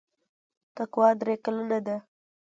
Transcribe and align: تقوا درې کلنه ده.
تقوا 0.75 1.07
درې 1.19 1.35
کلنه 1.43 1.79
ده. 1.85 1.97